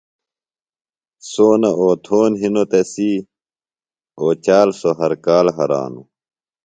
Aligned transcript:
سونہ 1.29 1.71
اوتھون 1.79 2.31
ہنوۡ 2.41 2.67
تسی، 2.71 3.11
اوچال 4.21 4.69
سوۡ 4.79 4.95
ہر 4.99 5.11
کال 5.25 5.45
ہرانوۡ 5.57 6.07